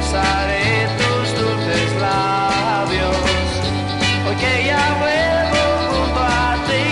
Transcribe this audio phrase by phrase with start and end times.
[0.00, 3.16] besaré tus dulces labios,
[4.26, 6.86] hoy que ya vuelvo junto a ti.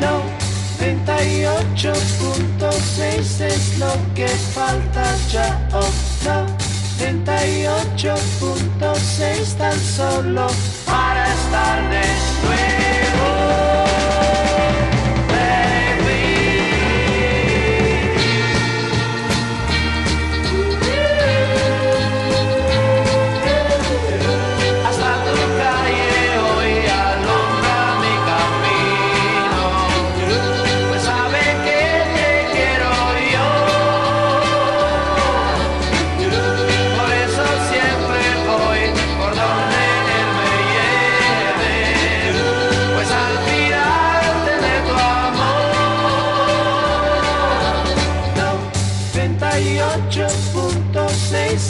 [0.00, 0.14] No,
[0.80, 5.90] 98.6 es lo que falta ya, oh
[6.26, 6.46] no,
[6.98, 10.46] 98.6 tan solo
[10.86, 12.02] para estar de
[12.42, 12.93] nuevo.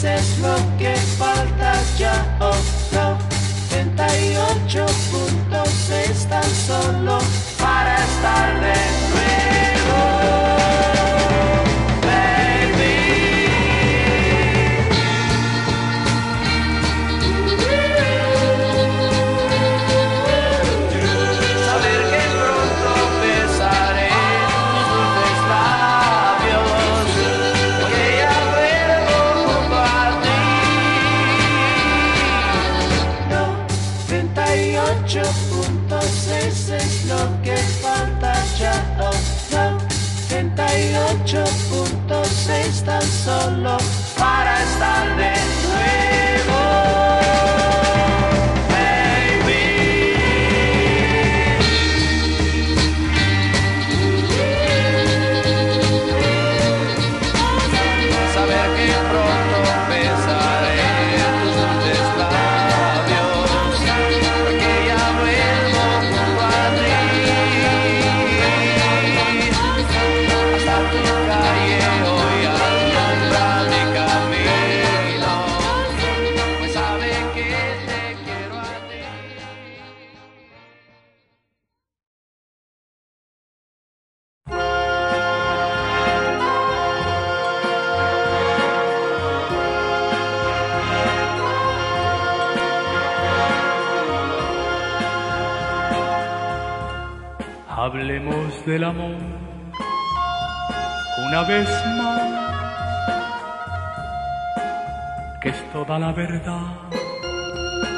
[0.01, 0.19] Del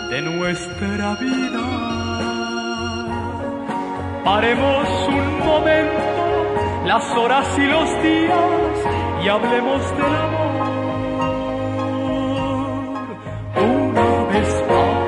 [0.10, 1.64] de nuestra vida.
[4.24, 6.18] Paremos un momento
[6.86, 8.74] las horas y los días
[9.24, 10.48] y hablemos del amor
[13.56, 15.08] una vez más.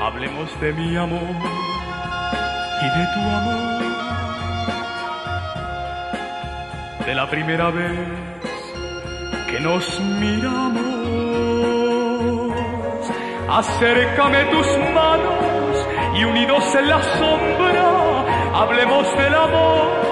[0.00, 1.36] Hablemos de mi amor
[2.80, 3.82] y de tu amor.
[7.06, 8.32] De la primera vez
[9.50, 11.21] que nos miramos,
[13.52, 20.11] acércame tus manos y unidos en la sombra, hablemos del amor.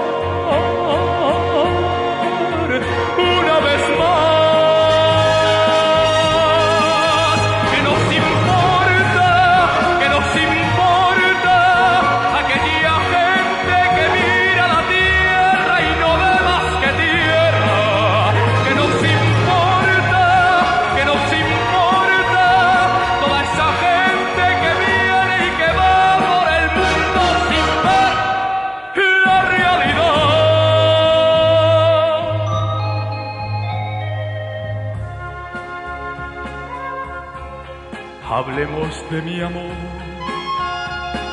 [39.11, 39.75] de mi amor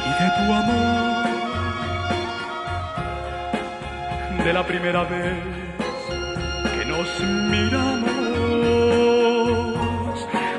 [0.04, 1.28] y de tu amor,
[4.44, 5.34] de la primera vez
[6.74, 7.20] que nos
[7.52, 8.18] miramos.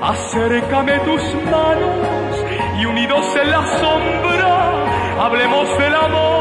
[0.01, 1.21] Acércame tus
[1.51, 2.45] manos
[2.79, 6.38] y unidos en la sombra, hablemos del amor.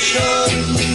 [0.00, 0.89] passion.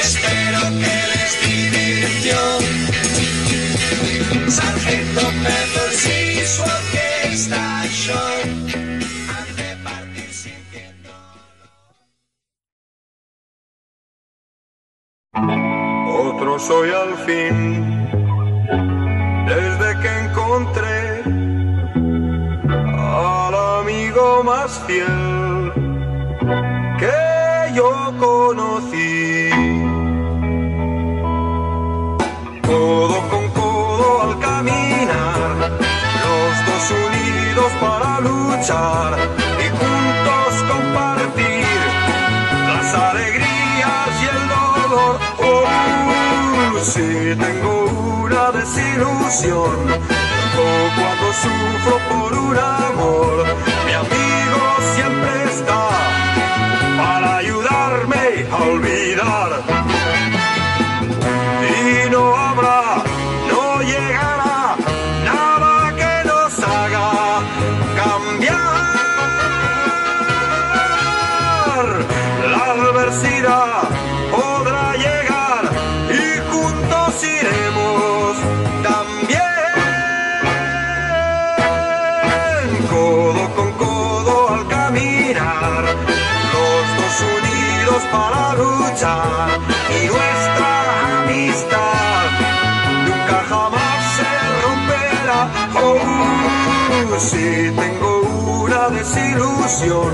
[0.00, 2.38] espero que les divirtió.
[4.48, 8.60] Sargento Pepper y su orquesta show.
[16.06, 17.79] Otro soy al fin
[38.60, 41.64] y juntos compartir
[42.68, 45.18] las alegrías y el dolor.
[45.38, 47.84] Oh, si tengo
[48.22, 49.76] una desilusión
[50.58, 53.46] o cuando sufro por un amor,
[53.86, 54.60] mi amigo
[54.94, 55.88] siempre está
[56.98, 58.99] para ayudarme a olvidar.
[88.12, 89.48] para luchar
[89.88, 90.70] y nuestra
[91.22, 92.24] amistad
[93.06, 94.30] nunca jamás se
[94.62, 95.40] romperá.
[95.82, 98.12] Oh, si tengo
[98.64, 100.12] una desilusión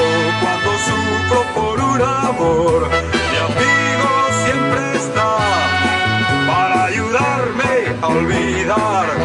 [0.00, 0.06] o
[0.40, 2.88] cuando sufro por un amor,
[3.30, 4.10] mi amigo
[4.44, 5.30] siempre está
[6.46, 9.23] para ayudarme a olvidar.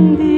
[0.00, 0.29] Hindi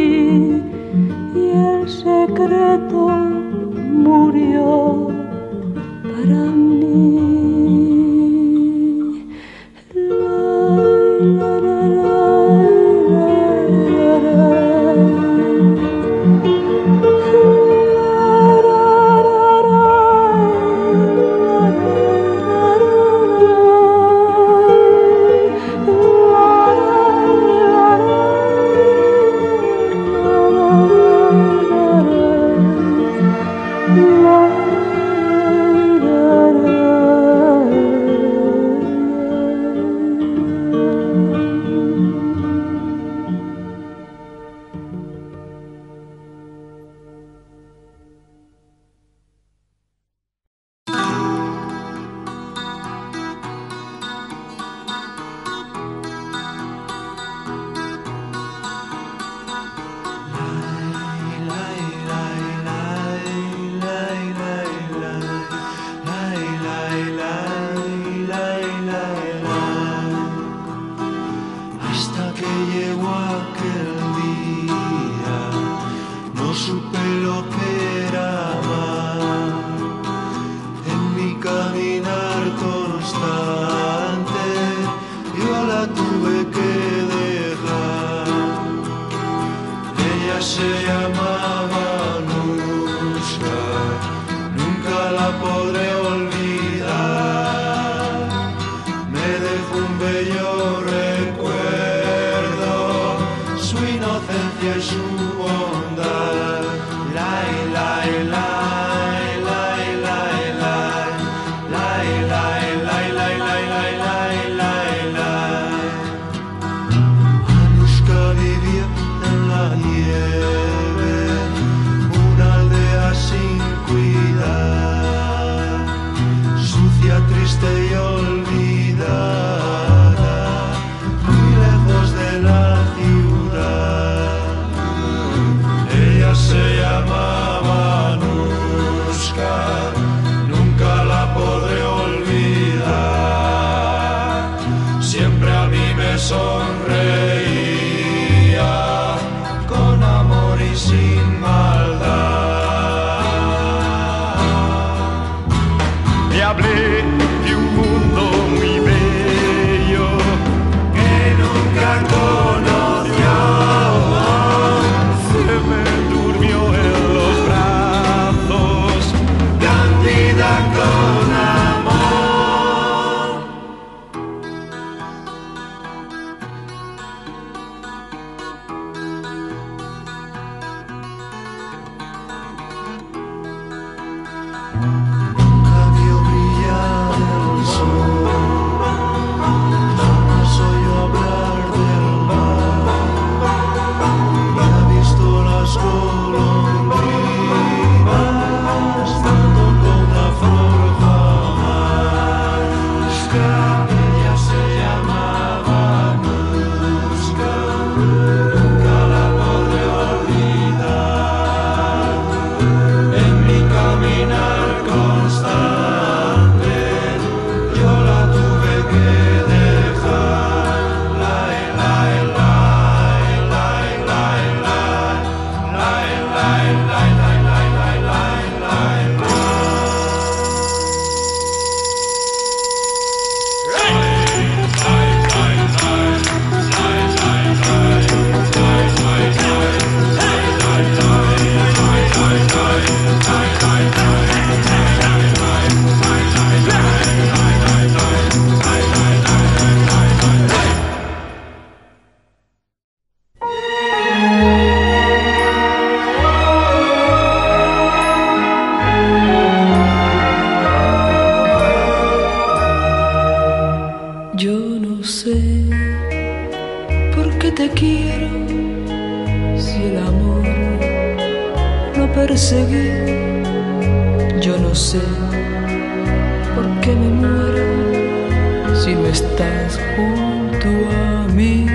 [279.12, 281.66] estás junto a mí.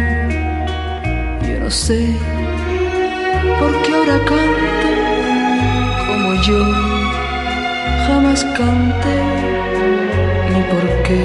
[1.48, 2.00] Yo no sé
[3.60, 4.90] por qué ahora canto
[6.08, 6.62] como yo
[8.06, 9.20] jamás canté,
[10.52, 11.24] ni por qué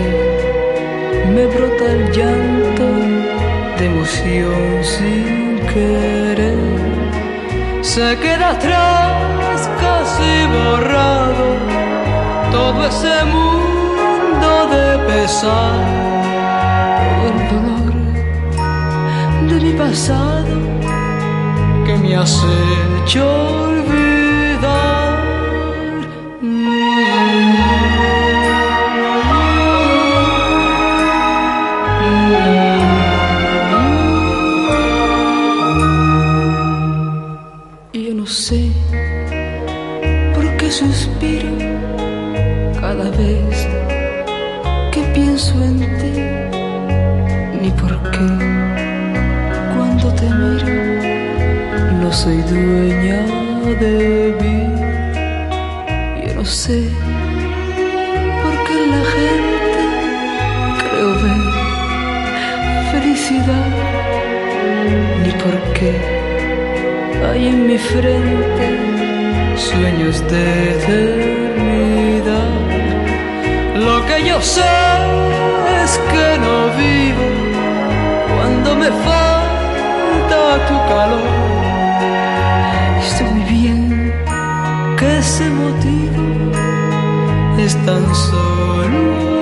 [1.34, 2.86] me brota el llanto
[3.78, 6.58] de emoción sin querer.
[7.80, 11.46] Se queda atrás casi borrado
[12.52, 13.71] todo ese mundo
[14.42, 15.80] de pesar,
[16.98, 17.94] todo el dolor
[19.48, 20.56] de mi pasado
[21.86, 22.34] que me has
[23.04, 23.24] hecho
[23.64, 24.82] olvidar.
[37.92, 38.70] Y yo no sé
[40.34, 41.50] por qué suspiro
[42.80, 43.71] cada vez
[45.32, 46.12] en ti,
[47.62, 48.28] ni por qué
[49.74, 50.66] cuando te miro
[52.02, 53.24] no soy dueña
[53.80, 54.58] de mí.
[56.26, 56.90] Yo no sé
[58.42, 59.82] por qué la gente
[60.82, 61.44] creo ver
[62.92, 63.70] felicidad,
[65.24, 65.92] ni por qué
[67.26, 68.66] hay en mi frente
[69.56, 72.61] sueños de eternidad.
[73.84, 74.74] Lo que yo sé
[75.82, 77.26] es que no vivo
[78.36, 81.42] cuando me falta tu calor.
[83.04, 84.14] Estoy muy bien
[84.96, 86.22] que ese motivo
[87.58, 89.41] es tan solo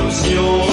[0.00, 0.69] ilusión.